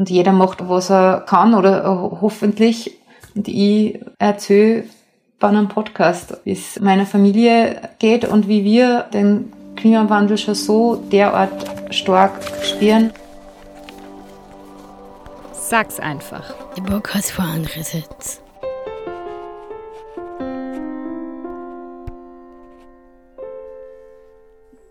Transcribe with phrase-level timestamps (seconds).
[0.00, 1.84] Und jeder macht, was er kann oder
[2.22, 2.96] hoffentlich.
[3.34, 4.84] Und ich erzähle
[5.38, 10.96] bei einem Podcast, wie es meiner Familie geht und wie wir den Klimawandel schon so
[10.96, 11.52] derart
[11.94, 12.32] stark
[12.62, 13.12] spüren.
[15.52, 16.54] Sag's einfach.
[16.78, 18.40] Der Bock hat vor andere Sitz.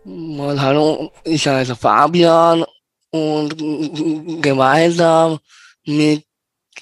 [0.06, 2.64] Hallo, ich heiße Fabian
[3.12, 5.40] und gemeinsam
[5.86, 6.26] mit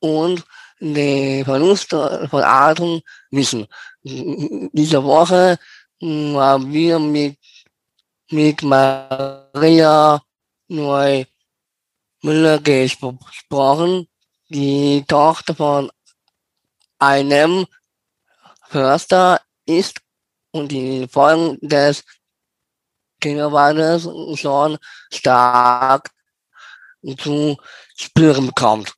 [0.00, 0.44] und
[0.80, 3.66] den Verlust von Arten wissen.
[4.02, 5.58] Diese Woche
[6.00, 7.36] haben wir mit,
[8.30, 10.22] mit Maria
[10.68, 11.24] Neu
[12.22, 14.08] Müller gesprochen,
[14.48, 15.90] die Tochter von
[16.98, 17.66] einem
[18.68, 20.00] Förster ist
[20.50, 22.04] und die Folgen des
[23.20, 24.78] Klimawandels schon
[25.10, 26.10] stark
[27.18, 27.56] zu
[27.96, 28.94] spüren bekommt.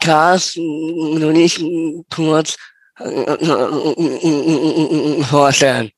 [0.00, 1.62] Kannst du nicht
[2.14, 2.56] kurz
[5.28, 5.90] vorstellen?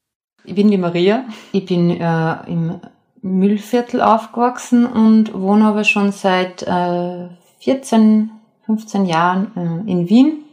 [0.44, 1.24] Ich bin die Maria.
[1.52, 2.80] Ich bin äh, im
[3.22, 7.28] Müllviertel aufgewachsen und wohne aber schon seit äh,
[7.60, 8.30] 14,
[8.66, 10.44] 15 Jahren äh, in Wien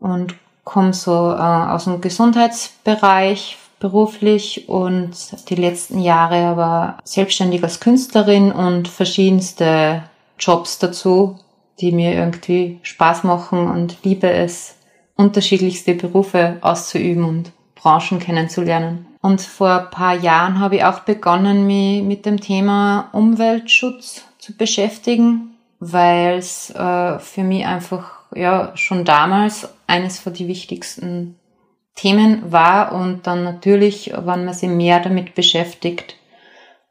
[0.00, 5.10] und komme so äh, aus dem Gesundheitsbereich beruflich und
[5.48, 10.04] die letzten Jahre aber selbstständig als Künstlerin und verschiedenste
[10.38, 11.38] Jobs dazu,
[11.80, 14.76] die mir irgendwie Spaß machen und liebe es,
[15.16, 19.06] unterschiedlichste Berufe auszuüben und Branchen kennenzulernen.
[19.22, 24.56] Und vor ein paar Jahren habe ich auch begonnen, mich mit dem Thema Umweltschutz zu
[24.56, 31.36] beschäftigen, weil es äh, für mich einfach ja schon damals eines von die wichtigsten
[32.00, 36.16] Themen war und dann natürlich, wenn man sich mehr damit beschäftigt,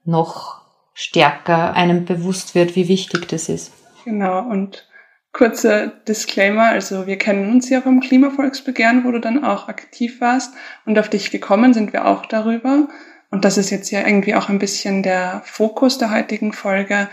[0.06, 0.62] noch
[0.94, 3.74] stärker einem bewusst wird, wie wichtig das ist.
[4.06, 4.88] Genau, und
[5.34, 10.54] kurzer Disclaimer, also wir kennen uns ja vom Klimavolksbegehren, wo du dann auch aktiv warst
[10.86, 12.88] und auf dich gekommen sind wir auch darüber.
[13.32, 17.10] Und das ist jetzt ja irgendwie auch ein bisschen der Fokus der heutigen Folge,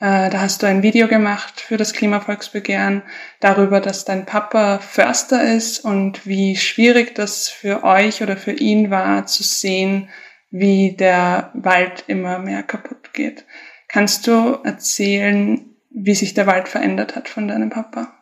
[0.00, 3.02] äh, da hast du ein Video gemacht für das Klimavolksbegehren
[3.40, 8.90] darüber, dass dein Papa Förster ist und wie schwierig das für euch oder für ihn
[8.90, 10.08] war zu sehen,
[10.50, 13.44] wie der Wald immer mehr kaputt geht.
[13.88, 18.17] Kannst du erzählen, wie sich der Wald verändert hat von deinem Papa?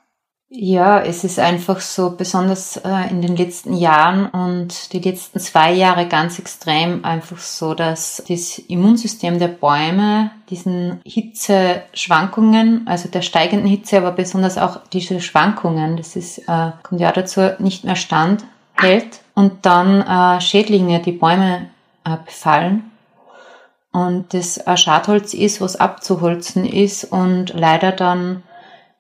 [0.49, 5.73] Ja, es ist einfach so, besonders äh, in den letzten Jahren und die letzten zwei
[5.73, 13.67] Jahre ganz extrem einfach so, dass das Immunsystem der Bäume diesen Hitzeschwankungen, also der steigenden
[13.67, 18.45] Hitze, aber besonders auch diese Schwankungen, das ist, äh, kommt ja dazu, nicht mehr stand
[18.75, 19.23] hält.
[19.35, 21.71] Und dann äh, Schädlinge die Bäume
[22.25, 22.93] befallen.
[23.91, 28.45] Und das Schadholz ist, was abzuholzen ist und leider dann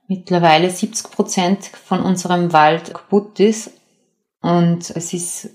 [0.09, 3.71] mittlerweile 70 Prozent von unserem Wald kaputt ist.
[4.41, 5.50] Und es ist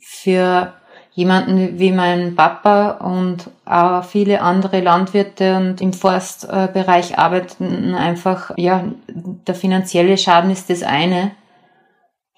[0.00, 0.74] für
[1.14, 8.84] jemanden wie mein Papa und auch viele andere Landwirte und im Forstbereich arbeiten einfach, ja,
[9.08, 11.32] der finanzielle Schaden ist das eine.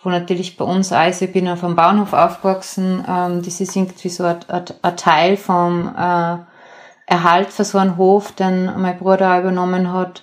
[0.02, 3.74] Wo natürlich bei uns auch ist, ich bin auf einem Bauernhof aufgewachsen, ähm, das ist
[3.74, 6.36] irgendwie so ein, ein Teil vom äh,
[7.06, 10.22] Erhalt für so einen Hof, den mein Bruder auch übernommen hat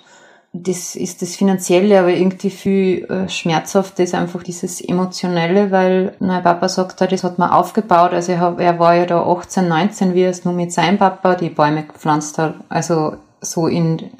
[0.54, 6.42] das ist das Finanzielle, aber irgendwie viel äh, schmerzhaft ist einfach dieses Emotionelle, weil mein
[6.42, 10.22] Papa sagt, das hat man aufgebaut, also er, er war ja da 18, 19, wie
[10.22, 14.10] er es nur mit seinem Papa die Bäume gepflanzt hat, also so in,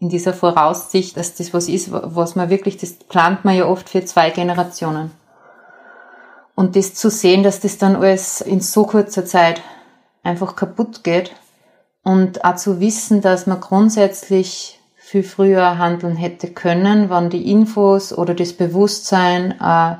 [0.00, 3.88] in dieser Voraussicht, dass das was ist, was man wirklich, das plant man ja oft
[3.88, 5.12] für zwei Generationen.
[6.56, 9.62] Und das zu sehen, dass das dann alles in so kurzer Zeit
[10.24, 11.30] einfach kaputt geht
[12.02, 14.77] und auch zu wissen, dass man grundsätzlich
[15.08, 19.96] viel früher handeln hätte können, wann die Infos oder das Bewusstsein äh,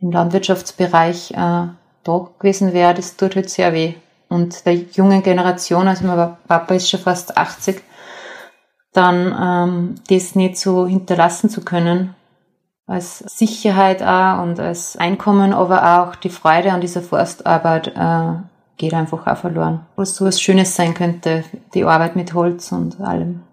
[0.00, 1.68] im Landwirtschaftsbereich äh,
[2.02, 3.94] da gewesen wäre, das tut halt sehr weh.
[4.28, 7.80] Und der jungen Generation, also mein Papa ist schon fast 80,
[8.92, 12.16] dann ähm, das nicht so hinterlassen zu können,
[12.88, 18.40] als Sicherheit auch und als Einkommen, aber auch die Freude an dieser Forstarbeit äh,
[18.76, 19.86] geht einfach auch verloren.
[19.94, 21.44] Was so was Schönes sein könnte,
[21.74, 23.45] die Arbeit mit Holz und allem.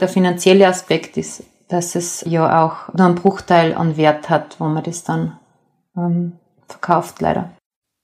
[0.00, 4.64] Der finanzielle Aspekt ist, dass es ja auch nur einen Bruchteil an Wert hat, wo
[4.64, 5.38] man das dann
[5.96, 6.32] ähm,
[6.66, 7.50] verkauft, leider.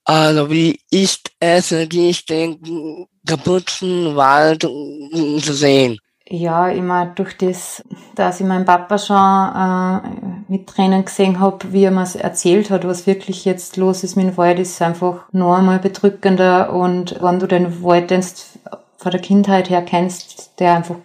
[0.04, 5.98] Also wie ist es wirklich, den kaputten Wald zu sehen?
[6.32, 7.82] Ja, immer durch das,
[8.14, 12.86] dass ich meinen Papa schon äh, mit Tränen gesehen habe, wie er mir erzählt hat,
[12.86, 16.72] was wirklich jetzt los ist mit dem Wald, ist einfach noch einmal bedrückender.
[16.72, 18.12] Und wenn du den Wald
[18.96, 20.96] von der Kindheit her kennst, der einfach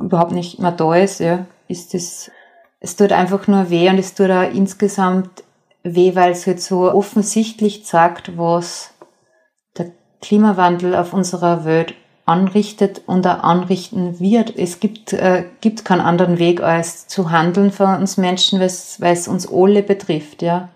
[0.00, 2.30] überhaupt nicht mehr da ist, ja, ist das,
[2.80, 5.44] es tut einfach nur weh und es tut auch insgesamt
[5.82, 8.94] weh, weil es halt so offensichtlich zeigt, was
[9.76, 11.94] der Klimawandel auf unserer Welt
[12.26, 14.56] anrichtet und auch anrichten wird.
[14.56, 19.28] Es gibt, äh, gibt keinen anderen Weg, als zu handeln für uns Menschen, weil es
[19.28, 20.68] uns alle betrifft, ja.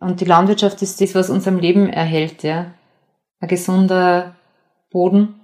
[0.00, 2.72] Und die Landwirtschaft ist das, was unserem Leben erhält, ja.
[3.40, 4.34] Ein gesunder
[4.90, 5.37] Boden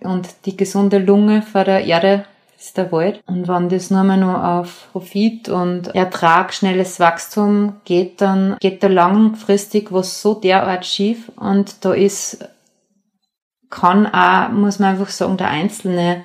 [0.00, 2.24] und die gesunde Lunge vor der Erde
[2.58, 3.22] ist der Wald.
[3.26, 8.82] Und wenn das nur mal nur auf Profit und Ertrag, schnelles Wachstum geht, dann geht
[8.82, 12.44] da langfristig was so derart schief und da ist
[13.70, 16.24] kann auch, muss man einfach sagen, der einzelne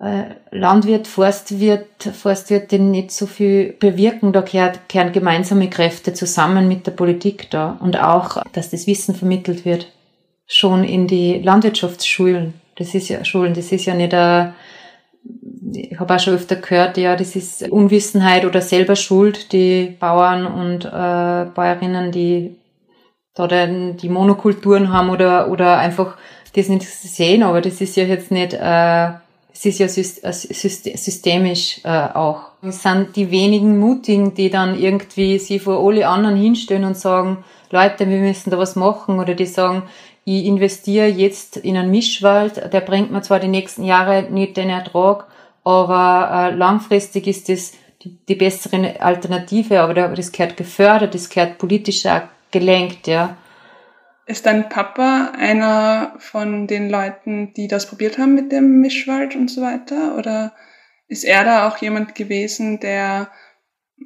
[0.00, 4.32] äh, Landwirt, Forstwirt, Forstwirt, den nicht so viel bewirken.
[4.32, 9.64] Da kehren gemeinsame Kräfte zusammen mit der Politik da und auch, dass das Wissen vermittelt
[9.64, 9.86] wird.
[10.52, 12.54] Schon in die Landwirtschaftsschulen.
[12.76, 14.52] Das ist ja Schulen, das ist ja nicht ein,
[15.72, 20.46] ich habe auch schon öfter gehört, ja, das ist Unwissenheit oder selber Schuld, die Bauern
[20.46, 22.56] und äh, Bäuerinnen, die
[23.34, 26.16] da die Monokulturen haben oder, oder einfach
[26.56, 29.10] das nicht sehen, aber das ist ja jetzt nicht, äh,
[29.52, 32.50] es ist ja äh, systemisch äh, auch.
[32.62, 37.44] Es sind die wenigen Mutigen, die dann irgendwie sie vor alle anderen hinstellen und sagen,
[37.70, 39.84] Leute, wir müssen da was machen oder die sagen,
[40.24, 44.68] ich investiere jetzt in einen Mischwald, der bringt mir zwar die nächsten Jahre nicht den
[44.68, 45.26] Ertrag,
[45.64, 47.72] aber äh, langfristig ist das
[48.02, 53.36] die, die bessere Alternative, aber das gehört gefördert, das gehört politisch auch gelenkt, ja.
[54.26, 59.50] Ist dein Papa einer von den Leuten, die das probiert haben mit dem Mischwald und
[59.50, 60.16] so weiter?
[60.16, 60.52] Oder
[61.08, 63.28] ist er da auch jemand gewesen, der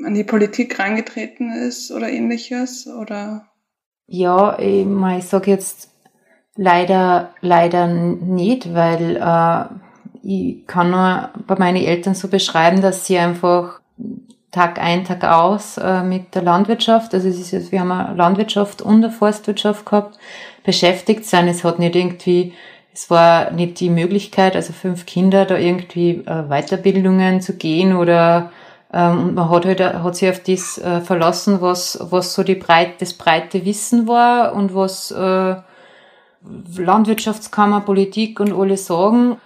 [0.03, 2.87] an die Politik reingetreten ist oder ähnliches?
[2.87, 3.51] Oder?
[4.07, 5.91] Ja, ich, ich sage jetzt
[6.57, 9.65] leider, leider nicht, weil äh,
[10.23, 13.81] ich kann nur bei meinen Eltern so beschreiben, dass sie einfach
[14.51, 17.13] Tag ein, Tag aus äh, mit der Landwirtschaft.
[17.13, 20.19] Also es ist jetzt, wir haben eine Landwirtschaft und eine Forstwirtschaft gehabt,
[20.63, 21.49] beschäftigt sein.
[21.49, 22.55] Es hat nicht irgendwie,
[22.93, 28.53] es war nicht die Möglichkeit, also fünf Kinder da irgendwie äh, Weiterbildungen zu gehen oder
[28.93, 32.55] ähm, und man hat halt, hat sich auf das äh, verlassen, was, was so die
[32.55, 35.57] Breit, das breite Wissen war und was äh,
[36.77, 39.37] Landwirtschaftskammer, Politik und alle sagen.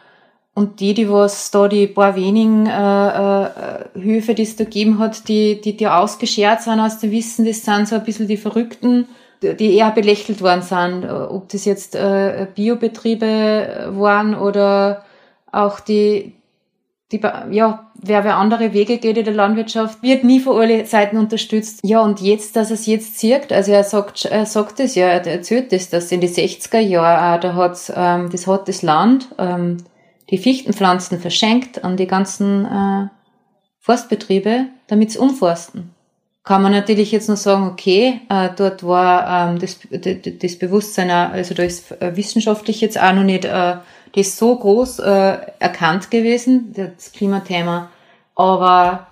[0.54, 3.50] Und die, die was da die paar wenigen äh, äh,
[3.94, 7.64] Höfe, die es da gegeben hat, die, die, die ausgeschert sind aus dem Wissen, das
[7.64, 9.06] sind so ein bisschen die Verrückten,
[9.40, 11.08] die eher belächelt worden sind.
[11.08, 15.04] Ob das jetzt äh, Biobetriebe waren oder
[15.52, 16.37] auch die,
[17.12, 17.20] die,
[17.50, 21.80] ja, wer, wer andere Wege geht in der Landwirtschaft, wird nie von allen Seiten unterstützt.
[21.82, 25.26] Ja, und jetzt, dass es jetzt zirkt, also er sagt, er sagt es ja, er
[25.26, 29.78] erzählt das, dass in die 60er Jahre, da hat ähm, das hat das Land, ähm,
[30.30, 33.08] die Fichtenpflanzen verschenkt an die ganzen äh,
[33.80, 35.94] Forstbetriebe, damit sie umforsten.
[36.44, 41.54] Kann man natürlich jetzt nur sagen, okay, äh, dort war ähm, das, das Bewusstsein, also
[41.54, 43.76] da ist äh, wissenschaftlich jetzt auch noch nicht äh,
[44.14, 47.90] das so groß äh, erkannt gewesen, das Klimathema.
[48.34, 49.08] Aber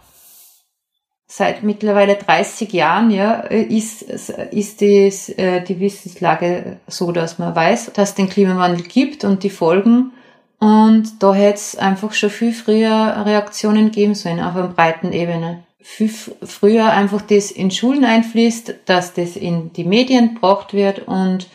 [1.27, 7.93] seit mittlerweile 30 Jahren ja, ist, ist das, äh, die Wissenslage so, dass man weiß,
[7.95, 10.13] dass es den Klimawandel gibt und die Folgen
[10.59, 15.65] und da hätte es einfach schon viel früher Reaktionen geben sollen auf einer breiten Ebene.
[15.81, 21.47] Viel früher einfach das in Schulen einfließt, dass das in die Medien gebracht wird und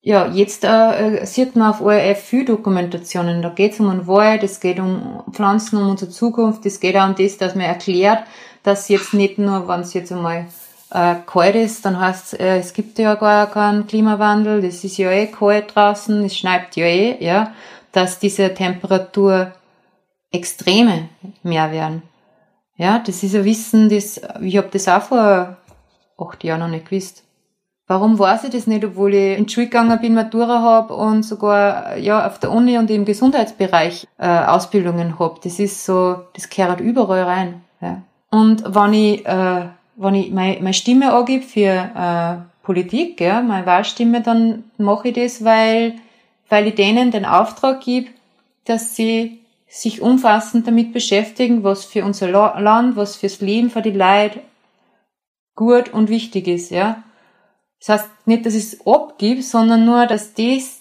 [0.00, 3.42] ja, jetzt äh, sieht man auf ORF viel Dokumentationen.
[3.42, 6.96] Da geht es um den Wald, es geht um Pflanzen, um unsere Zukunft, es geht
[6.96, 8.24] auch um das, dass man erklärt,
[8.62, 10.46] dass jetzt nicht nur, wenn es jetzt einmal
[10.90, 15.10] äh, kalt ist, dann heißt äh, es gibt ja gar keinen Klimawandel, das ist ja
[15.10, 17.52] eh kalt draußen, es schneit ja eh, ja
[17.92, 19.52] dass diese Temperatur
[20.30, 21.08] Extreme
[21.42, 22.02] mehr werden.
[22.76, 25.56] Ja, das ist ein Wissen, das, ich habe das auch vor
[26.18, 27.24] acht Jahren noch nicht gewusst.
[27.88, 31.22] Warum weiß ich das nicht, obwohl ich in die Schule gegangen bin, Matura habe und
[31.22, 35.40] sogar ja auf der Uni und im Gesundheitsbereich äh, Ausbildungen habe.
[35.42, 37.62] Das ist so, das gehört überall rein.
[37.80, 38.02] Ja.
[38.30, 43.64] Und wenn ich, äh, wenn ich meine, meine Stimme angebe für äh, Politik, ja, meine
[43.64, 45.94] Wahlstimme, dann mache ich das, weil,
[46.50, 48.10] weil ich denen den Auftrag gebe,
[48.66, 53.92] dass sie sich umfassend damit beschäftigen, was für unser Land, was fürs Leben, für die
[53.92, 54.40] Leute
[55.54, 57.02] gut und wichtig ist, ja.
[57.80, 60.80] Das heißt nicht, dass es abgib, sondern nur, dass das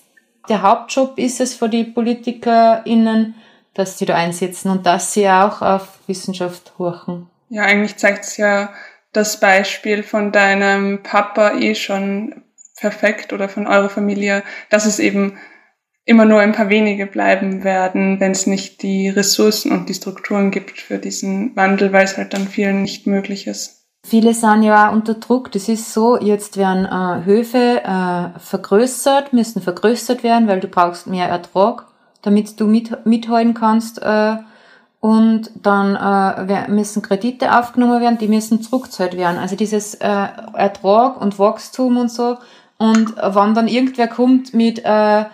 [0.49, 3.35] der Hauptjob ist es für die PolitikerInnen,
[3.73, 7.29] dass sie da einsetzen und dass sie auch auf Wissenschaft horchen.
[7.49, 8.73] Ja, eigentlich zeigt es ja
[9.13, 12.43] das Beispiel von deinem Papa eh schon
[12.79, 15.37] perfekt oder von eurer Familie, dass es eben
[16.05, 20.51] immer nur ein paar wenige bleiben werden, wenn es nicht die Ressourcen und die Strukturen
[20.51, 23.76] gibt für diesen Wandel, weil es halt dann vielen nicht möglich ist.
[24.03, 25.51] Viele sind ja auch unter Druck.
[25.51, 31.07] Das ist so, jetzt werden äh, Höfe äh, vergrößert, müssen vergrößert werden, weil du brauchst
[31.07, 31.85] mehr Ertrag,
[32.21, 34.01] damit du mit, mithalten kannst.
[34.01, 34.37] Äh,
[34.99, 39.37] und dann äh, müssen Kredite aufgenommen werden, die müssen zurückgezahlt werden.
[39.37, 42.37] Also dieses äh, Ertrag und Wachstum und so.
[42.77, 45.25] Und wann dann irgendwer kommt mit äh,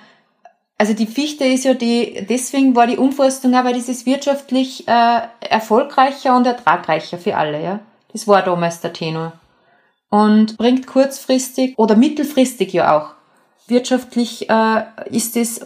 [0.78, 6.36] also die Fichte ist ja die, deswegen war die Umforstung aber dieses wirtschaftlich äh, erfolgreicher
[6.36, 7.80] und ertragreicher für alle, ja.
[8.14, 9.34] Das war damals der Tenor.
[10.10, 13.10] Und bringt kurzfristig oder mittelfristig ja auch.
[13.68, 15.66] Wirtschaftlich äh, ist es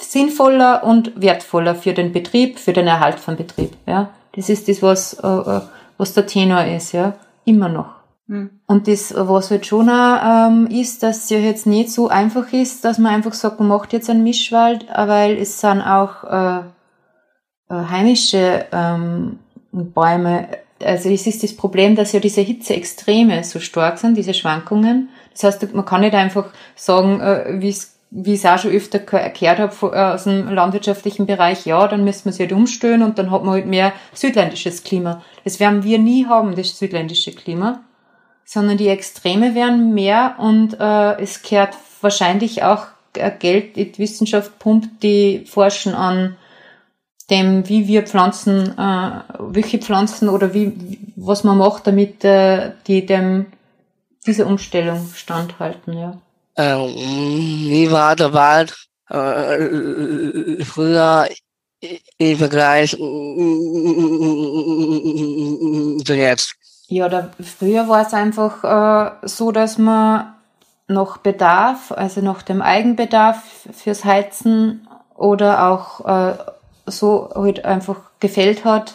[0.00, 3.76] sinnvoller und wertvoller für den Betrieb, für den Erhalt von Betrieb.
[3.86, 5.60] Ja, das ist das, was äh, äh
[5.98, 7.96] was der Tenor ist, ja, immer noch.
[8.28, 8.60] Mhm.
[8.66, 12.52] Und das, was halt schon auch, ähm, ist, dass es ja jetzt nicht so einfach
[12.52, 16.58] ist, dass man einfach sagt, man macht jetzt einen Mischwald, weil es sind auch äh,
[17.68, 19.40] äh heimische ähm,
[19.72, 20.48] Bäume
[20.82, 25.08] also es ist das Problem, dass ja diese Hitzeextreme so stark sind, diese Schwankungen.
[25.32, 28.70] Das heißt, man kann nicht einfach sagen, äh, wie es wie ich es auch schon
[28.70, 33.02] öfter erklärt habe äh, aus dem landwirtschaftlichen Bereich, ja, dann müssen wir sich halt umstellen
[33.02, 35.22] und dann hat man halt mehr südländisches Klima.
[35.44, 37.82] Das werden wir nie haben, das südländische Klima,
[38.44, 44.58] sondern die Extreme werden mehr und äh, es kehrt wahrscheinlich auch äh, Geld die Wissenschaft
[44.58, 46.36] pumpt, die forschen an
[47.30, 53.04] dem, wie wir Pflanzen, äh, welche Pflanzen oder wie, was man macht, damit äh, die
[53.06, 53.46] dem
[54.26, 56.18] diese Umstellung standhalten, ja.
[56.56, 58.74] Ähm, wie war der Wald
[59.08, 61.28] äh, früher
[62.18, 62.98] im Vergleich zu
[66.08, 66.56] jetzt?
[66.88, 70.34] Ja, da, früher war es einfach äh, so, dass man
[70.88, 73.42] noch Bedarf, also nach dem Eigenbedarf
[73.72, 76.34] fürs Heizen oder auch äh,
[76.90, 78.94] so halt einfach gefällt hat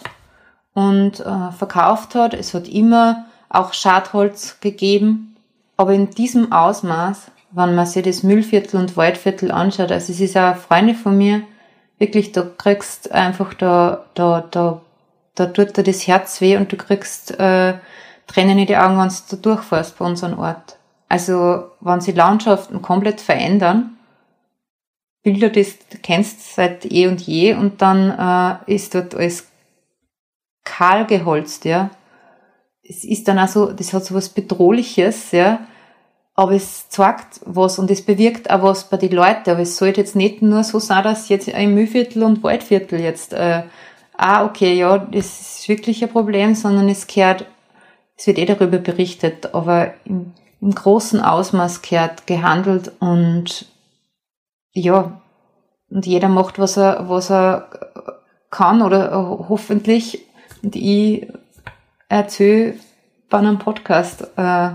[0.74, 2.34] und äh, verkauft hat.
[2.34, 5.36] Es hat immer auch Schadholz gegeben,
[5.78, 10.38] aber in diesem Ausmaß, wenn man sich das Müllviertel und Waldviertel anschaut, also es ist
[10.38, 11.44] auch Freunde von mir,
[12.00, 14.82] wirklich, da kriegst einfach da, da, da,
[15.36, 17.76] da tut dir das Herz weh und du kriegst äh,
[18.28, 20.78] Tränen in die Augen, wenn du da durchfährst bei unserem Ort.
[21.10, 23.93] Also, wenn sich Landschaften komplett verändern,
[25.24, 29.48] Bilder, das du kennst seit eh und je und dann äh, ist dort alles
[30.64, 31.90] kahl geholzt, ja.
[32.84, 35.66] Es ist dann also, das hat so was Bedrohliches, ja.
[36.36, 39.50] Aber es zeigt was und es bewirkt auch was bei den Leuten.
[39.50, 43.34] Aber es sollte jetzt nicht nur so sein, dass jetzt im Mühlviertel und Waldviertel jetzt,
[43.34, 43.64] äh,
[44.18, 47.46] ah, okay, ja, das ist wirklich ein Problem, sondern es kehrt,
[48.18, 53.68] es wird eh darüber berichtet, aber im, im großen Ausmaß kehrt gehandelt und
[54.74, 55.22] ja,
[55.90, 57.70] und jeder macht, was er, was er
[58.50, 59.12] kann oder
[59.48, 60.26] hoffentlich.
[60.64, 61.28] Und ich
[62.10, 62.76] erzähle
[63.30, 64.70] bei einem Podcast, äh,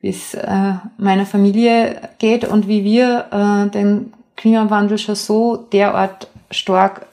[0.00, 6.28] wie es äh, meiner Familie geht und wie wir äh, den Klimawandel schon so derart
[6.50, 7.06] stark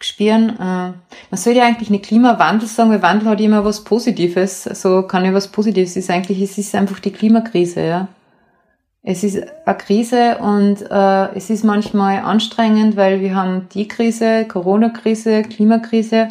[0.00, 0.50] spüren.
[0.50, 0.94] Äh, man
[1.32, 4.64] sollte ja eigentlich nicht Klimawandel sagen, weil Wandel hat immer was Positives.
[4.64, 5.90] So kann ja was Positives.
[5.90, 8.08] Es ist eigentlich, es ist einfach die Klimakrise, ja.
[9.10, 14.44] Es ist eine Krise und äh, es ist manchmal anstrengend, weil wir haben die Krise,
[14.46, 16.28] Corona-Krise, Klimakrise,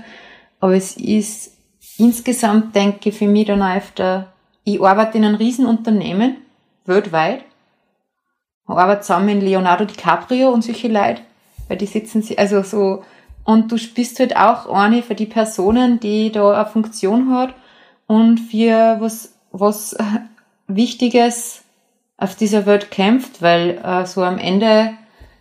[0.60, 1.57] aber es ist
[1.98, 4.31] insgesamt, denke ich, für mich dann öfter,
[4.63, 6.38] ich arbeite in einem Riesenunternehmen,
[6.86, 7.39] weltweit,
[8.65, 11.22] ich arbeite zusammen mit Leonardo DiCaprio und solche Leute,
[11.69, 13.03] weil die sitzen, also so,
[13.43, 17.55] und du bist halt auch eine für die Personen, die da eine Funktion hat
[18.05, 19.98] und für was, was
[20.67, 21.63] Wichtiges
[22.17, 24.91] auf dieser Welt kämpft, weil äh, so am Ende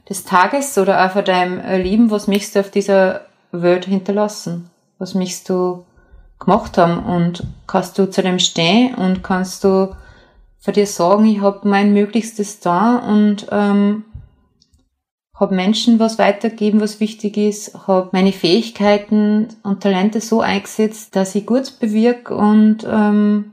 [0.09, 4.71] des Tages oder auch von deinem äh, Leben, was möchtest du auf dieser Welt hinterlassen?
[4.99, 5.85] Was möchtest du
[6.39, 6.99] gemacht haben?
[6.99, 9.95] Und kannst du zu dem stehen und kannst du
[10.59, 14.05] für dir sagen, ich habe mein Möglichstes da und ähm,
[15.39, 21.35] habe Menschen was weitergeben, was wichtig ist, habe meine Fähigkeiten und Talente so eingesetzt, dass
[21.35, 23.53] ich gut bewirke und ähm,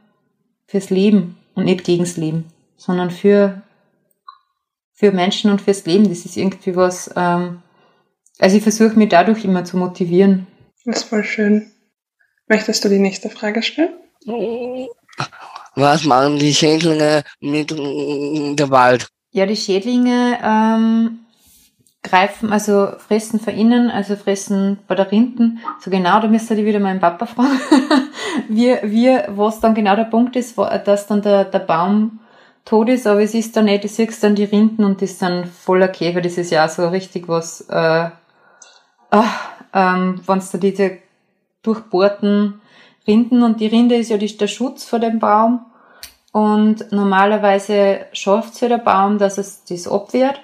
[0.66, 2.46] fürs Leben und nicht gegens Leben,
[2.86, 3.62] sondern für,
[4.94, 6.10] für Menschen und fürs Leben.
[6.10, 7.62] Das ist irgendwie was, ähm,
[8.40, 10.48] also ich versuche mich dadurch immer zu motivieren.
[10.84, 11.72] Das ist voll schön.
[12.48, 13.94] Möchtest du die nächste Frage stellen?
[15.76, 19.08] Was machen die Schädlinge mit dem Wald?
[19.32, 21.20] Ja, die Schädlinge ähm,
[22.04, 25.60] greifen, also fressen von innen, also fressen bei der Rinden.
[25.80, 27.60] So genau, da müsste ich wieder meinen Papa fragen,
[28.50, 32.20] wie, wie, was dann genau der Punkt ist, dass dann der, der Baum
[32.66, 35.22] tot ist, aber es ist dann nicht, du siehst dann die Rinden und das ist
[35.22, 38.10] dann voller Käfer, das ist ja auch so richtig was, äh,
[39.10, 40.98] ach, ähm, wenn da diese
[41.62, 42.62] durchbohrten
[43.08, 45.66] Rinden und die Rinde ist ja die, der Schutz vor dem Baum.
[46.32, 50.40] Und normalerweise schafft ja der Baum, dass es das abwehrt.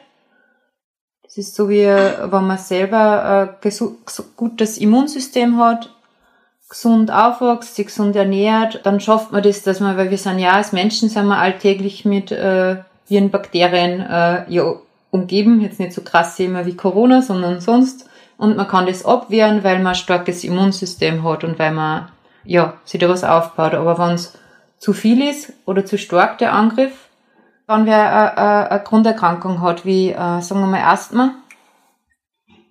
[1.24, 3.72] Es ist so wie, wenn man selber ein
[4.36, 5.96] gutes Immunsystem hat,
[6.70, 10.52] gesund aufwächst, sich gesund ernährt, dann schafft man das, dass man, weil wir sind ja
[10.52, 14.76] als Menschen, sind wir alltäglich mit äh, Viren, Bakterien äh, ja,
[15.10, 18.08] umgeben, jetzt nicht so krass Thema wie Corona, sondern sonst.
[18.38, 22.10] Und man kann das abwehren, weil man ein starkes Immunsystem hat und weil man
[22.46, 23.74] ja, sich da was aufbaut.
[23.74, 24.38] Aber wenn es
[24.78, 27.10] zu viel ist oder zu stark der Angriff,
[27.68, 31.36] wenn wer äh, äh, eine Grunderkrankung hat, wie, äh, sagen wir mal, Asthma,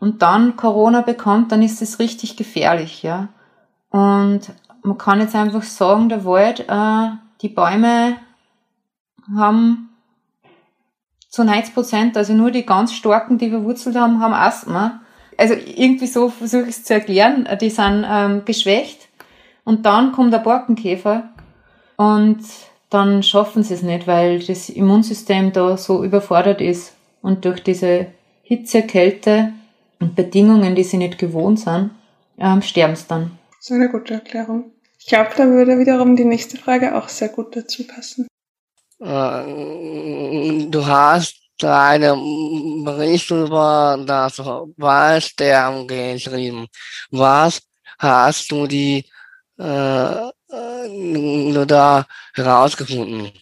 [0.00, 3.28] und dann Corona bekommt, dann ist das richtig gefährlich, ja.
[3.90, 4.40] Und
[4.83, 7.11] man kann jetzt einfach sagen, der Wald, äh,
[7.42, 8.16] die Bäume
[9.37, 9.88] haben
[11.28, 15.00] zu 90 Prozent, also nur die ganz starken, die verwurzelt haben, haben Asthma.
[15.37, 19.09] Also irgendwie so versuche ich es zu erklären, die sind ähm, geschwächt.
[19.64, 21.28] Und dann kommt der Borkenkäfer
[21.97, 22.38] und
[22.90, 28.07] dann schaffen sie es nicht, weil das Immunsystem da so überfordert ist und durch diese
[28.42, 29.52] Hitze, Kälte
[30.00, 31.90] und Bedingungen, die sie nicht gewohnt sind,
[32.38, 33.33] ähm, sterben sie dann.
[33.60, 34.72] So eine gute Erklärung.
[34.98, 38.26] Ich glaube, da würde wiederum die nächste Frage auch sehr gut dazu passen.
[39.00, 46.66] Äh, du hast einen Bericht über das Wahlsterben geschrieben.
[47.11, 47.61] Was
[47.98, 49.04] hast du die
[49.59, 50.30] äh,
[50.88, 53.33] nur da herausgefunden?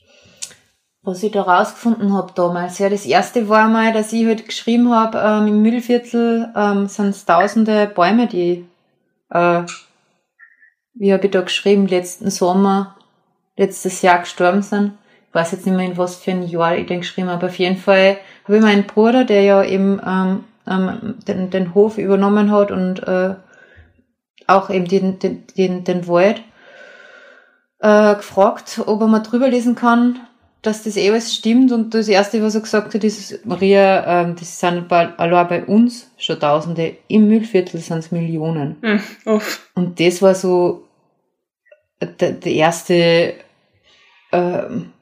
[1.03, 4.93] Was ich da herausgefunden habe damals, ja, das erste war mal, dass ich halt geschrieben
[4.93, 8.67] habe, ähm, im Müllviertel ähm, sind es tausende Bäume, die,
[9.31, 9.63] äh,
[10.97, 12.97] wie habe ich da geschrieben, letzten Sommer,
[13.57, 14.93] letztes Jahr gestorben sind.
[15.29, 17.47] Ich weiß jetzt nicht mehr, in was für ein Jahr ich den geschrieben habe.
[17.47, 21.99] Auf jeden Fall habe ich meinen Bruder, der ja eben ähm, ähm, den, den Hof
[21.99, 23.35] übernommen hat und äh,
[24.47, 26.43] auch eben den, den, den, den Wald,
[27.81, 30.21] äh, gefragt, ob er mal drüber lesen kann,
[30.63, 31.73] dass das eh alles stimmt.
[31.73, 36.11] Und das Erste, was er gesagt hat, ist, Maria, ähm, das sind allein bei uns
[36.17, 38.77] schon Tausende, im Müllviertel sind es Millionen.
[38.81, 39.41] Mhm.
[39.75, 40.86] Und das war so
[42.01, 43.35] der, der erste
[44.33, 44.93] ähm,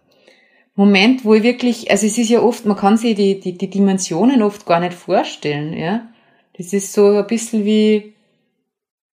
[0.77, 3.71] Moment, wo ich wirklich, also es ist ja oft, man kann sich die, die, die
[3.71, 6.09] Dimensionen oft gar nicht vorstellen, ja.
[6.57, 8.15] Das ist so ein bisschen wie,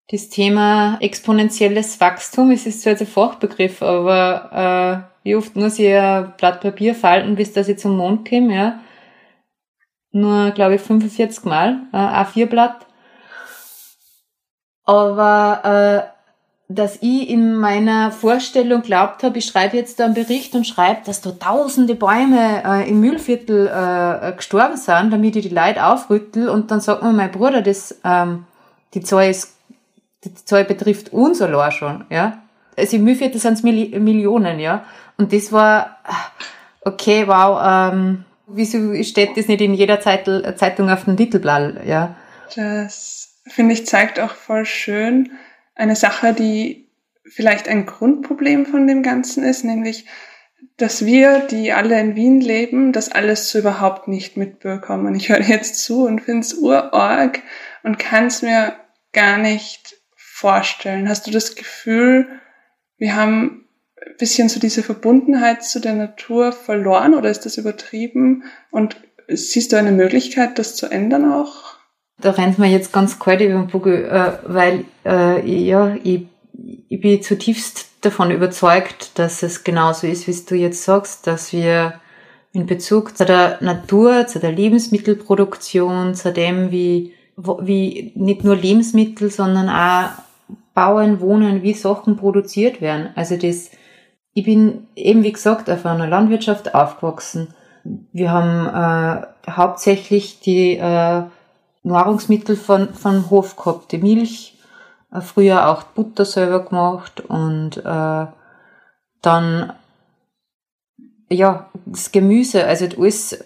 [0.10, 5.80] das Thema exponentielles Wachstum, es ist zwar jetzt ein Fachbegriff, aber äh, wie oft muss
[5.80, 8.80] ich ein Blatt Papier falten, bis dass ich zum Mond komme, ja?
[10.12, 12.86] Nur, glaube ich, 45 Mal, äh, A4-Blatt.
[14.86, 16.17] Aber äh,
[16.70, 21.02] dass ich in meiner Vorstellung glaubt habe, ich schreibe jetzt da einen Bericht und schreibe,
[21.06, 26.50] dass da tausende Bäume äh, im Müllviertel äh, gestorben sind, damit ich die Leute aufrüttel
[26.50, 28.46] und dann sagt mir mein Bruder, das, ähm,
[28.94, 29.54] die Zahl ist
[30.24, 32.40] die Zahl betrifft uns allein schon, ja.
[32.76, 34.84] Also im Müllviertel sind es Milli Millionen, ja.
[35.18, 35.98] Und das war,
[36.82, 37.60] okay, wow,
[37.94, 42.16] ähm, wieso steht das nicht in jeder Zeitung auf dem Titelblatt, ja.
[42.56, 45.32] Das, finde ich, zeigt auch voll schön
[45.78, 46.90] eine Sache, die
[47.26, 50.06] vielleicht ein Grundproblem von dem Ganzen ist, nämlich,
[50.78, 55.16] dass wir, die alle in Wien leben, das alles so überhaupt nicht mitbekommen.
[55.16, 57.42] Ich höre jetzt zu und finde es urorg
[57.84, 58.76] und kann es mir
[59.12, 59.98] gar nicht
[60.38, 61.10] vorstellen?
[61.10, 62.28] Hast du das Gefühl,
[62.98, 63.66] wir haben
[64.00, 68.44] ein bisschen so diese Verbundenheit zu der Natur verloren oder ist das übertrieben?
[68.70, 71.77] Und siehst du eine Möglichkeit, das zu ändern auch?
[72.20, 76.28] Da rennt man jetzt ganz kalt über den Buckel, äh, weil äh, ja, ich,
[76.90, 82.00] ich bin zutiefst davon überzeugt, dass es genauso ist, wie du jetzt sagst, dass wir
[82.54, 89.30] in Bezug zu der Natur, zu der Lebensmittelproduktion, zu dem, wie, wie nicht nur Lebensmittel,
[89.30, 90.10] sondern auch
[90.74, 93.10] bauen, wohnen, wie Sachen produziert werden.
[93.16, 93.72] Also das,
[94.34, 97.50] ich bin eben wie gesagt auf einer Landwirtschaft aufgewachsen.
[98.12, 101.24] Wir haben äh, hauptsächlich die äh,
[101.88, 104.58] Nahrungsmittel von, von Hof gehabt, die Milch,
[105.12, 108.28] äh, früher auch Butter selber gemacht und äh,
[109.22, 109.74] dann
[111.30, 113.46] ja, das Gemüse, also alles,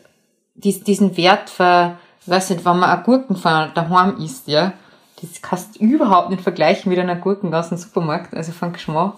[0.56, 4.74] diesen Wert für, weiß nicht, wenn man eine Gurken von daheim isst, ja,
[5.22, 9.16] das kannst du überhaupt nicht vergleichen mit einer Gurken aus dem Supermarkt, also von Geschmack.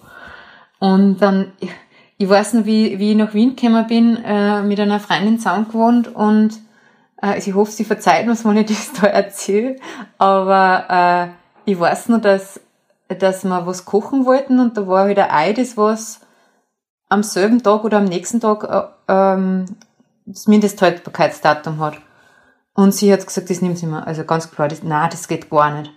[0.80, 1.72] Und dann, ich,
[2.18, 5.68] ich weiß noch, wie, wie ich nach Wien gekommen bin, äh, mit einer Freundin zusammen
[5.68, 6.60] gewohnt und
[7.32, 9.78] also ich hoffe, sie verzeiht mir, wenn ich das da erzähle,
[10.18, 11.34] aber
[11.66, 12.60] äh, ich weiß noch, dass,
[13.08, 16.20] dass wir was kochen wollten und da war wieder halt ein Ei, das was
[17.08, 19.66] am selben Tag oder am nächsten Tag äh, ähm,
[20.26, 21.98] das Mindesthaltbarkeitsdatum hat.
[22.74, 24.06] Und sie hat gesagt, das nimmt sie mir.
[24.06, 25.92] Also ganz klar, das, nein, das geht gar nicht.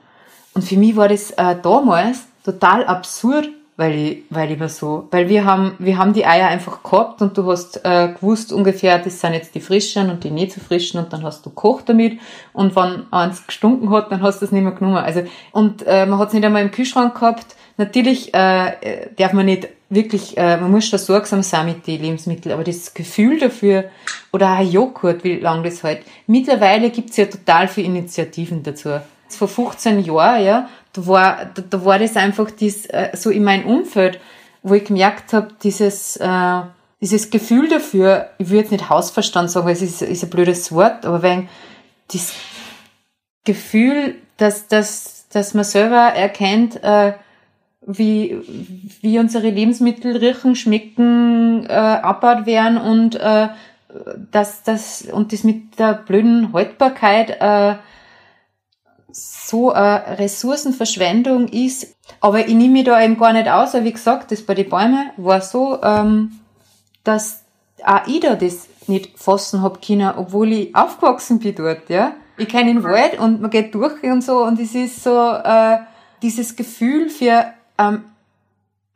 [0.55, 5.45] Und für mich war das äh, damals total absurd, weil weil war so, weil wir
[5.45, 9.35] haben, wir haben die Eier einfach gehabt und du hast äh, gewusst ungefähr, das sind
[9.35, 12.19] jetzt die frischen und die nicht so frischen und dann hast du gekocht damit
[12.53, 14.97] und wenn eins gestunken hat, dann hast du es nicht mehr genommen.
[14.97, 17.55] Also, und äh, man hat es nicht einmal im Kühlschrank gehabt.
[17.77, 22.55] Natürlich äh, darf man nicht wirklich, äh, man muss da sorgsam sein mit den Lebensmitteln,
[22.55, 23.85] aber das Gefühl dafür,
[24.33, 26.01] oder auch Joghurt, wie lange das halt.
[26.27, 29.01] Mittlerweile gibt's ja total viele Initiativen dazu.
[29.29, 33.45] Vor 15 Jahren, ja, da war, da, da war das einfach dies, äh, so in
[33.45, 34.19] meinem Umfeld,
[34.63, 36.61] wo ich gemerkt habe, dieses, äh,
[37.01, 41.05] dieses Gefühl dafür, ich würde nicht Hausverstand sagen, weil es ist, ist ein blödes Wort,
[41.05, 41.49] aber wenn
[42.13, 42.33] das
[43.45, 47.13] Gefühl, dass, dass, dass man selber erkennt, äh,
[47.87, 48.37] wie,
[49.01, 53.49] wie unsere Lebensmittel riechen, schmecken, äh, abbaut werden und äh,
[54.33, 57.77] dass das und das mit der blöden Haltbarkeit äh,
[59.17, 61.97] so eine Ressourcenverschwendung ist.
[62.21, 64.69] Aber ich nehme mich da eben gar nicht aus, weil wie gesagt, das bei den
[64.69, 66.41] Bäumen war so, ähm,
[67.05, 67.45] dass
[67.85, 72.13] auch ich da das nicht fassen hab können, obwohl ich aufgewachsen bin dort, ja.
[72.39, 75.79] Ich kenne den Wald und man geht durch und so und es ist so äh,
[76.23, 77.47] dieses Gefühl für
[77.79, 78.05] ähm,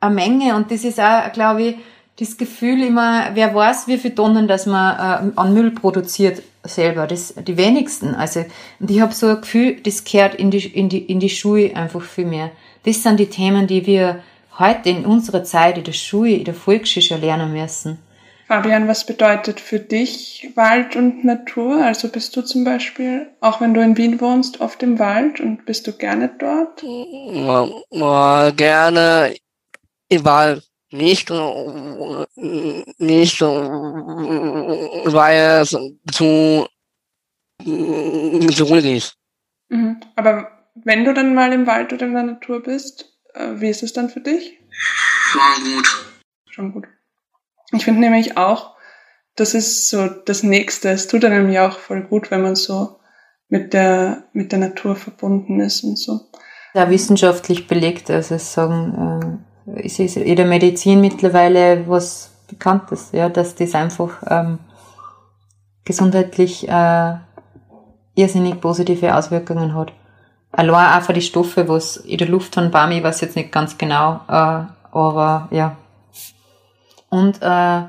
[0.01, 1.77] eine Menge und das ist auch, glaube ich,
[2.21, 7.07] das Gefühl immer, wer weiß, wie viele Tonnen das man äh, an Müll produziert selber,
[7.07, 8.15] das die wenigsten.
[8.15, 8.45] Also
[8.79, 11.75] und ich habe so ein Gefühl, das kehrt in die in die in die Schule
[11.75, 12.51] einfach viel mehr.
[12.85, 14.23] Das sind die Themen, die wir
[14.59, 17.99] heute in unserer Zeit in der Schule, in der Volksschule lernen müssen.
[18.47, 21.85] Fabian, was bedeutet für dich Wald und Natur?
[21.85, 25.65] Also bist du zum Beispiel, auch wenn du in Wien wohnst, oft im Wald und
[25.65, 26.83] bist du gerne dort?
[26.83, 29.35] Ja, gerne
[30.09, 31.31] im Wald nicht,
[32.99, 33.41] nicht,
[35.11, 35.71] weil es
[36.13, 36.67] zu,
[37.63, 39.17] zu ruhig ist.
[39.69, 40.01] Mhm.
[40.17, 43.83] Aber wenn du dann mal im Wald oder in der Natur bist, äh, wie ist
[43.83, 44.59] es dann für dich?
[44.71, 46.07] Schon gut.
[46.51, 46.87] Schon gut.
[47.73, 48.77] Ich finde nämlich auch,
[49.37, 50.91] das ist so das Nächste.
[50.91, 52.99] Es tut einem ja auch voll gut, wenn man so
[53.49, 56.21] mit der, mit der Natur verbunden ist und so.
[56.75, 63.11] Ja, wissenschaftlich belegt, also es sagen, äh, es ist in der Medizin mittlerweile was Bekanntes,
[63.13, 64.59] ja, dass das einfach ähm,
[65.85, 67.15] gesundheitlich äh,
[68.15, 69.93] irrsinnig positive Auswirkungen hat.
[70.53, 73.53] Allein auch für die Stoffe, was in der Luft von Bami, ich weiß jetzt nicht
[73.53, 75.77] ganz genau, äh, aber ja,
[77.11, 77.83] und äh,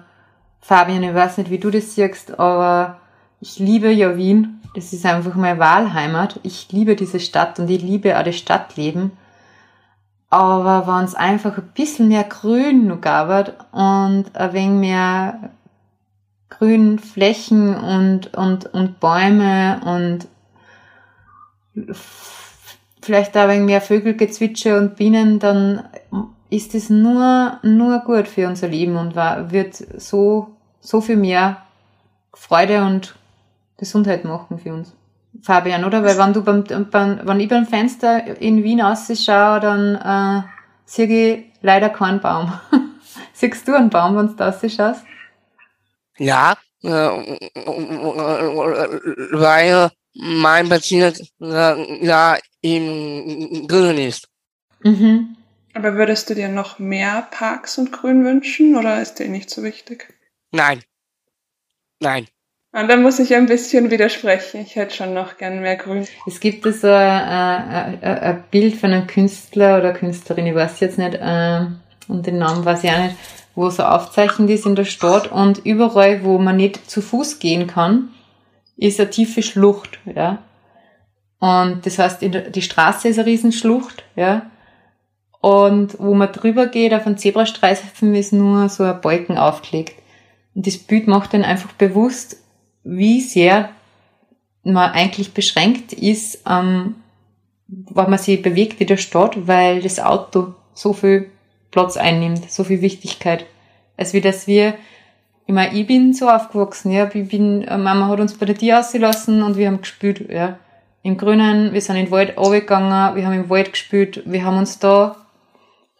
[0.59, 2.97] Fabian, ich weiß nicht, wie du das siehst, aber
[3.39, 4.61] ich liebe ja Wien.
[4.75, 6.39] Das ist einfach meine Wahlheimat.
[6.43, 9.11] Ich liebe diese Stadt und ich liebe auch das Stadtleben.
[10.31, 15.51] Aber wenn es einfach ein bisschen mehr Grün noch gab und ein wenig mehr
[16.49, 20.27] grün Flächen und, und, und Bäume und
[23.01, 25.83] vielleicht auch ein wenig mehr Vögelgezwitscher und Bienen, dann
[26.49, 31.57] ist es nur, nur gut für unser Leben und wird so, so viel mehr
[32.33, 33.15] Freude und
[33.75, 34.93] Gesundheit machen für uns.
[35.41, 36.03] Fabian, oder?
[36.03, 40.43] Weil wenn du beim, beim wenn ich beim Fenster in Wien ausschaue, dann äh,
[40.85, 42.53] sehe ich leider keinen Baum.
[43.33, 45.03] Siehst du einen Baum, wenn du ausschaust?
[46.17, 46.89] Ja, äh,
[49.31, 54.27] weil mein Bezirk äh, ja im Grün ist.
[54.83, 55.37] Mhm.
[55.73, 59.63] Aber würdest du dir noch mehr Parks und Grün wünschen oder ist dir nicht so
[59.63, 60.13] wichtig?
[60.51, 60.83] Nein.
[61.99, 62.27] Nein.
[62.73, 64.61] Und da muss ich ein bisschen widersprechen.
[64.61, 66.07] Ich hätte schon noch gern mehr Grün.
[66.25, 70.97] Es gibt so ein, ein, ein Bild von einem Künstler oder Künstlerin, ich weiß jetzt
[70.97, 71.65] nicht, äh,
[72.07, 73.15] und den Namen weiß ich auch nicht,
[73.55, 77.67] wo so aufzeichnet ist in der Stadt und überall, wo man nicht zu Fuß gehen
[77.67, 78.09] kann,
[78.77, 80.39] ist eine tiefe Schlucht, ja.
[81.39, 84.49] Und das heißt, die Straße ist eine Riesenschlucht, ja.
[85.41, 89.95] Und wo man drüber geht, auf einen Zebrastreifen ist nur so ein Balken aufgelegt.
[90.53, 92.40] Und das Bild macht dann einfach bewusst,
[92.83, 93.69] wie sehr
[94.63, 96.95] man eigentlich beschränkt ist, ähm,
[97.67, 101.31] wenn man sich bewegt in der Stadt, weil das Auto so viel
[101.71, 103.45] Platz einnimmt, so viel Wichtigkeit.
[103.97, 104.75] Als wie dass wir
[105.47, 107.09] Ich meine, ich bin so aufgewachsen, ja.
[107.13, 110.59] Ich bin, äh, Mama hat uns bei der Tier ausgelassen und wir haben gespielt, ja.
[111.03, 114.57] Im Grünen, wir sind in den Wald runtergegangen, wir haben im Wald gespielt, wir haben
[114.57, 115.15] uns da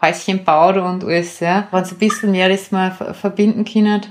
[0.01, 1.67] Häuschen gebaut und alles, ja.
[1.71, 4.05] Wenn es ein bisschen mehr das mal verbinden können,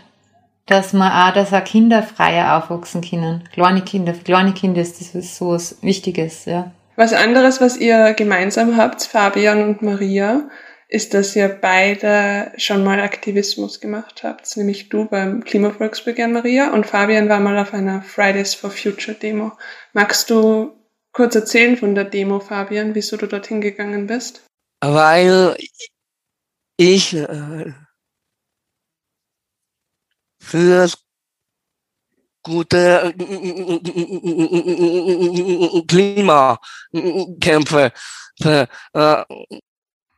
[0.71, 3.49] dass man auch, dass auch Kinder freier aufwachsen können.
[3.53, 6.73] Kleine Kinder, für kleine Kinder ist das so was Wichtiges, ja.
[6.97, 10.49] Was anderes, was ihr gemeinsam habt, Fabian und Maria,
[10.89, 16.87] ist, dass ihr beide schon mal Aktivismus gemacht habt, nämlich du beim Klimavolksbegehren Maria und
[16.87, 19.53] Fabian war mal auf einer Fridays for Future Demo.
[19.93, 20.73] Magst du
[21.13, 24.45] kurz erzählen von der Demo, Fabian, wieso du dorthin gegangen bist?
[24.81, 25.57] Weil
[26.77, 27.73] ich äh,
[30.51, 30.99] für das
[32.43, 33.15] gute
[35.87, 36.59] Klima
[37.41, 37.93] kämpfe.
[38.43, 38.67] Äh,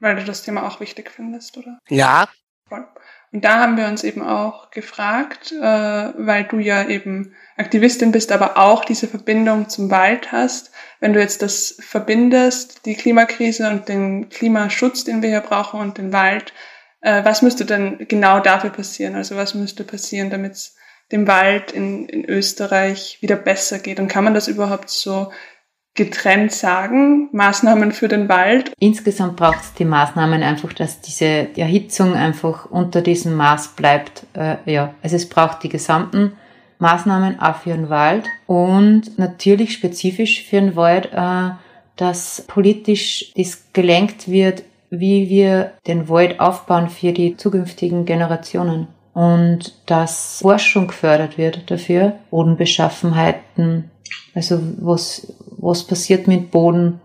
[0.01, 1.79] weil du das Thema auch wichtig findest, oder?
[1.88, 2.29] Ja.
[2.71, 8.31] Und da haben wir uns eben auch gefragt, äh, weil du ja eben Aktivistin bist,
[8.31, 10.71] aber auch diese Verbindung zum Wald hast.
[11.01, 15.99] Wenn du jetzt das verbindest, die Klimakrise und den Klimaschutz, den wir hier brauchen und
[15.99, 16.53] den Wald,
[17.03, 19.15] äh, was müsste denn genau dafür passieren?
[19.15, 20.77] Also was müsste passieren, damit es
[21.11, 24.01] dem Wald in, in Österreich wieder besser geht?
[24.01, 25.31] Und kann man das überhaupt so
[25.95, 28.73] getrennt sagen, Maßnahmen für den Wald.
[28.79, 34.23] Insgesamt braucht es die Maßnahmen einfach, dass diese Erhitzung einfach unter diesem Maß bleibt.
[34.33, 36.33] Äh, ja, also es braucht die gesamten
[36.79, 41.51] Maßnahmen auch für den Wald und natürlich spezifisch für den Wald, äh,
[41.97, 44.62] dass politisch das gelenkt wird,
[44.94, 52.12] wie wir den Wald aufbauen für die zukünftigen Generationen und dass Forschung gefördert wird dafür,
[52.31, 53.90] Bodenbeschaffenheiten,
[54.35, 57.00] also was, was passiert mit Boden,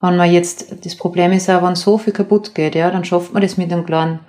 [0.00, 3.34] wenn man jetzt, das Problem ist auch, wenn so viel kaputt geht, ja, dann schafft
[3.34, 4.20] man das mit einem kleinen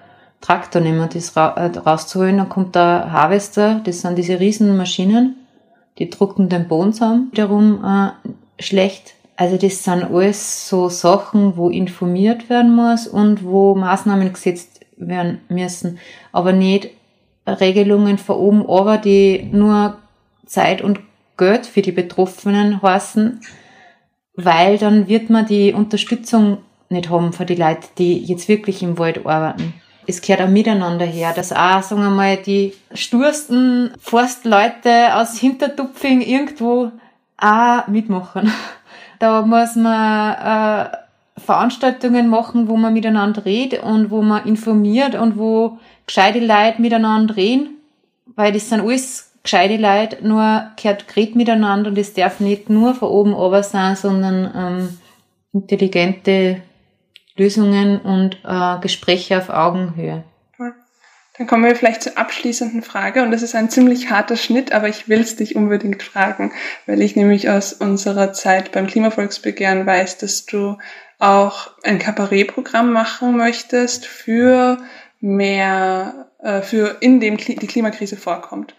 [0.41, 4.75] Traktor nicht mehr, das ra äh, rauszuholen, dann kommt der Harvester, das sind diese riesen
[4.75, 5.37] Maschinen,
[5.97, 9.13] die drucken den Boden zusammen, wiederum äh, schlecht.
[9.35, 15.41] Also das sind alles so Sachen, wo informiert werden muss und wo Maßnahmen gesetzt werden
[15.49, 15.99] müssen,
[16.31, 16.91] aber nicht
[17.47, 19.97] Regelungen von oben aber, die nur
[20.45, 20.99] Zeit und
[21.37, 23.41] Geld für die Betroffenen heißen,
[24.35, 28.99] weil dann wird man die Unterstützung nicht haben für die Leute, die jetzt wirklich im
[28.99, 29.73] Wald arbeiten.
[30.07, 36.21] Es gehört auch miteinander her, dass auch, sagen wir mal, die stursten Forstleute aus Hintertupfing
[36.21, 36.91] irgendwo
[37.37, 38.51] auch mitmachen.
[39.21, 40.97] Da muss man äh,
[41.37, 47.35] Veranstaltungen machen, wo man miteinander redet und wo man informiert und wo gescheite Leute miteinander
[47.35, 47.77] reden,
[48.35, 52.95] weil das sind alles gescheite Leute, nur gehört geredet miteinander und das darf nicht nur
[52.95, 54.97] von oben runter sein, sondern ähm,
[55.53, 56.63] intelligente
[57.37, 60.23] Lösungen und äh, Gespräche auf Augenhöhe.
[61.37, 64.89] Dann kommen wir vielleicht zur abschließenden Frage und das ist ein ziemlich harter Schnitt, aber
[64.89, 66.51] ich will es dich unbedingt fragen,
[66.85, 70.77] weil ich nämlich aus unserer Zeit beim Klimavolksbegehren weiß, dass du
[71.19, 74.79] auch ein Kabarettprogramm machen möchtest für
[75.21, 78.75] mehr, äh, für in dem Kli die Klimakrise vorkommt.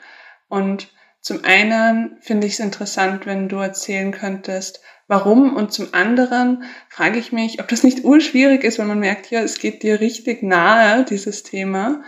[0.49, 0.89] Und
[1.21, 7.19] zum einen finde ich es interessant, wenn du erzählen könntest, warum und zum anderen frage
[7.19, 10.43] ich mich, ob das nicht urschwierig ist, wenn man merkt, ja, es geht dir richtig
[10.43, 12.03] nahe, dieses Thema,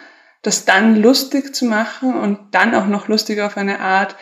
[0.44, 4.14] das dann lustig zu machen und dann auch noch lustig auf eine Art,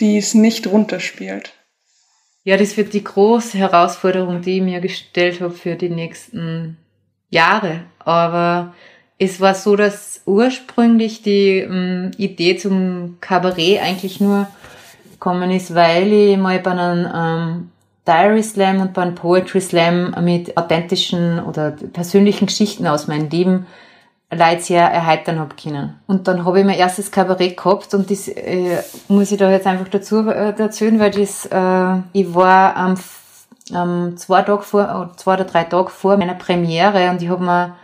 [0.00, 1.52] die es nicht runterspielt.
[2.44, 6.78] Ja, das wird die große Herausforderung, die ich mir gestellt habe für die nächsten
[7.28, 7.82] Jahre.
[7.98, 8.74] Aber
[9.18, 14.46] es war so, dass ursprünglich die ähm, Idee zum Kabarett eigentlich nur
[15.10, 17.70] gekommen ist, weil ich mal bei einem ähm,
[18.06, 23.66] Diary Slam und bei einem Poetry Slam mit authentischen oder persönlichen Geschichten aus meinem Leben
[24.30, 26.00] Leute sehr erheitern hab können.
[26.06, 29.66] Und dann habe ich mein erstes Kabarett gehabt und das äh, muss ich da jetzt
[29.66, 32.96] einfach dazu äh, erzählen, weil das, äh, ich war am,
[33.72, 37.76] am zwei Tage vor, zwei oder drei Tage vor meiner Premiere und ich habe mir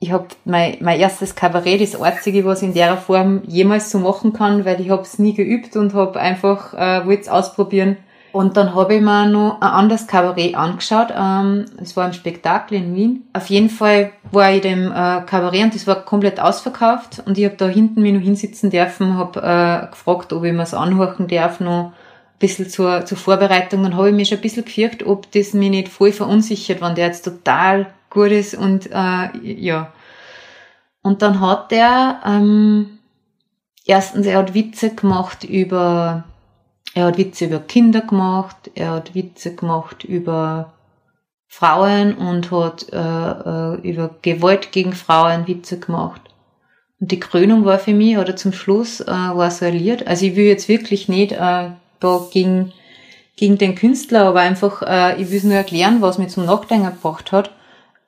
[0.00, 3.98] ich habe mein, mein erstes Kabarett, das einzige, was ich in der Form jemals so
[3.98, 7.96] machen kann, weil ich habe es nie geübt und habe einfach äh, wollte es ausprobieren.
[8.32, 11.08] Und dann habe ich mir noch ein anderes Kabarett angeschaut.
[11.16, 13.28] Ähm, es war ein Spektakel in Wien.
[13.32, 17.22] Auf jeden Fall war ich dem äh, Kabarett und das war komplett ausverkauft.
[17.24, 20.62] Und ich habe da hinten mich noch hinsitzen dürfen, habe äh, gefragt, ob ich mir
[20.62, 21.92] es anhören darf, noch ein
[22.38, 23.82] bisschen zur, zur Vorbereitung.
[23.82, 26.94] Dann habe ich mir schon ein bisschen gefürchtet, ob das mich nicht voll verunsichert, wenn
[26.94, 29.92] der jetzt total gut ist und äh, ja.
[31.02, 32.98] Und dann hat er ähm,
[33.86, 36.24] erstens, er hat Witze gemacht über,
[36.98, 40.72] er hat Witze über Kinder gemacht, er hat Witze gemacht über
[41.46, 46.20] Frauen und hat äh, äh, über Gewalt gegen Frauen Witze gemacht.
[46.98, 50.08] Und die Krönung war für mich, oder zum Schluss, äh, war so ein Lied.
[50.08, 52.72] Also ich will jetzt wirklich nicht äh, da gegen,
[53.36, 57.30] gegen den Künstler, aber einfach, äh, ich will nur erklären, was mich zum Nachdenken gebracht
[57.30, 57.52] hat.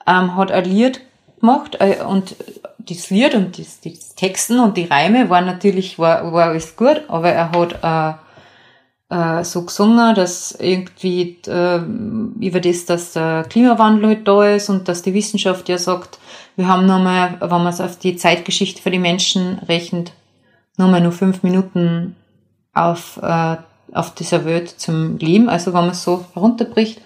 [0.04, 1.00] Ähm, hat ein Lied
[1.38, 2.34] gemacht äh, und
[2.78, 7.30] das Lied und die Texten und die Reime waren natürlich, war, war alles gut, aber
[7.30, 8.18] er hat äh,
[9.10, 11.80] äh, so gesungen, dass irgendwie äh,
[12.40, 16.18] über das, dass der Klimawandel halt da ist und dass die Wissenschaft ja sagt,
[16.56, 20.12] wir haben nochmal, wenn man es auf die Zeitgeschichte für die Menschen rechnet,
[20.76, 22.16] nochmal nur fünf Minuten
[22.72, 23.56] auf, äh,
[23.92, 25.48] auf dieser Welt zum Leben.
[25.48, 27.00] Also wenn man es so herunterbricht.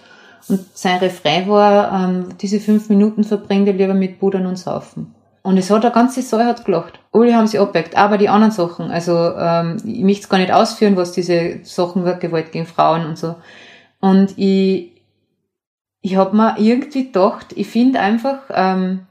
[0.46, 5.14] Und sein Refrain war, ähm, diese fünf Minuten verbringt er lieber mit Budern und Saufen.
[5.44, 6.98] Und es hat, der ganze Saal hat gelacht.
[7.12, 8.90] Alle haben sie abgeweckt, aber die anderen Sachen.
[8.90, 13.04] Also ähm, ich möchte es gar nicht ausführen, was diese Sachen wird, Gewalt gegen Frauen
[13.04, 13.34] und so.
[14.00, 14.92] Und ich,
[16.00, 19.06] ich habe mir irgendwie gedacht, ich finde einfach, ähm,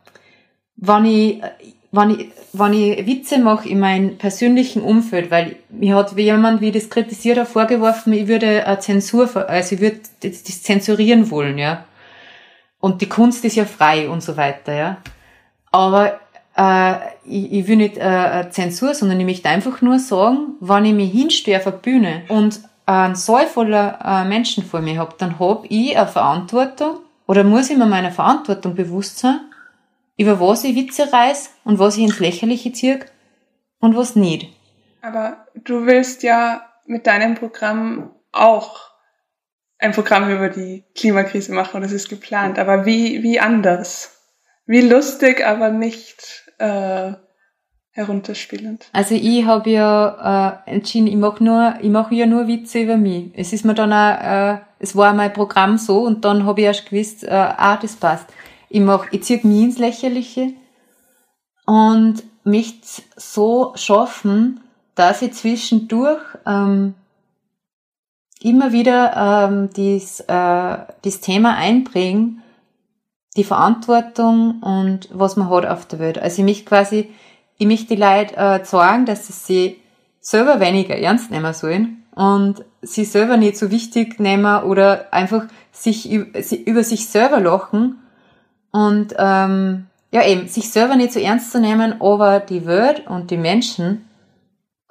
[0.76, 1.44] wenn ich,
[1.92, 6.72] wenn ich, wenn ich Witze mache in meinem persönlichen Umfeld, weil mir hat jemand, wie
[6.72, 11.86] das kritisiert hat, vorgeworfen, ich würde eine Zensur, also ich würde das zensurieren wollen, ja.
[12.80, 14.98] Und die Kunst ist ja frei und so weiter, ja.
[15.72, 16.20] Aber
[16.56, 16.94] äh,
[17.26, 21.12] ich, ich will nicht äh, Zensur, sondern ich möchte einfach nur sagen, wenn ich mich
[21.12, 25.66] hinstehe auf der Bühne und einen Saal voller äh, Menschen vor mir habe, dann habe
[25.68, 29.40] ich eine Verantwortung oder muss ich mir meiner Verantwortung bewusst sein,
[30.18, 33.00] über was ich Witze reiß und was ich ins Lächerliche ziehe
[33.80, 34.50] und was nicht.
[35.02, 38.94] Aber du willst ja mit deinem Programm auch
[39.80, 42.60] ein Programm über die Klimakrise machen und das ist geplant.
[42.60, 44.22] Aber wie, wie anders?
[44.66, 47.14] Wie lustig, aber nicht äh,
[47.92, 48.88] herunterspielend.
[48.92, 52.98] Also ich habe ja äh, entschieden, ich mache nur, ich mache ja nur Witze über
[52.98, 53.32] mich.
[53.36, 56.68] Es ist mir dann auch, äh, es war mein Programm so und dann habe ich
[56.68, 58.26] erst gewusst, äh, ah, das passt.
[58.70, 60.54] Ich mach, ich ziehe mich ins Lächerliche
[61.66, 64.60] und möchte so schaffen,
[64.96, 66.96] dass ich zwischendurch ähm,
[68.42, 72.43] immer wieder ähm, dies, äh, das Thema einbringen,
[73.36, 76.20] die Verantwortung und was man hat auf der Welt.
[76.20, 77.10] Also ich möchte quasi,
[77.58, 79.78] ich möchte die Leute äh, sagen, dass sie sich
[80.20, 86.12] selber weniger ernst nehmen sollen und sie selber nicht so wichtig nehmen oder einfach sich
[86.12, 88.00] über sich selber lachen
[88.72, 93.32] und ähm, ja eben, sich selber nicht so ernst zu nehmen, aber die Welt und
[93.32, 94.08] die Menschen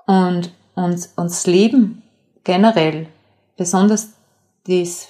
[0.07, 2.02] und uns, uns Leben
[2.42, 3.07] generell,
[3.57, 4.14] besonders
[4.66, 5.09] das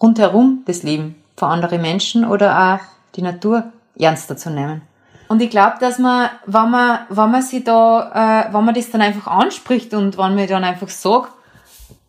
[0.00, 3.64] rundherum das Leben von anderen Menschen oder auch die Natur
[3.98, 4.82] ernster zu nehmen.
[5.26, 8.92] Und ich glaube, dass man, wenn man, wenn man sich da, äh, wenn man das
[8.92, 11.32] dann einfach anspricht und wenn man dann einfach sagt,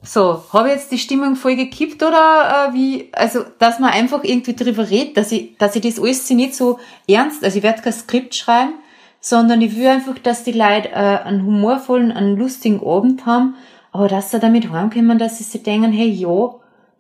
[0.04, 4.24] so, habe ich jetzt die Stimmung voll gekippt oder äh, wie, also, dass man einfach
[4.24, 7.82] irgendwie drüber redet, dass ich, dass ich das alles nicht so ernst, also ich werde
[7.82, 8.74] kein Skript schreiben,
[9.20, 10.94] sondern ich will einfach, dass die Leute äh,
[11.24, 13.56] einen humorvollen, einen lustigen Abend haben,
[13.92, 16.54] aber dass sie damit heimkommen, dass sie sich denken, hey, ja,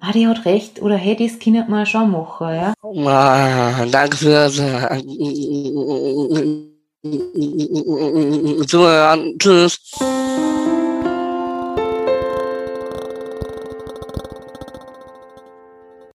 [0.04, 2.74] ah, die hat recht, oder hey, das können wir schon machen, ja.
[3.08, 4.56] Ah, danke für das
[8.68, 9.38] Zuhören.
[9.40, 9.80] Tschüss.